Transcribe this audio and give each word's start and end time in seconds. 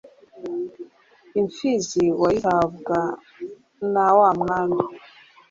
Imfizi 1.39 2.03
wayihabwa 2.21 2.99
na 3.93 4.07
wa 4.17 4.29
Mwami 4.39 4.83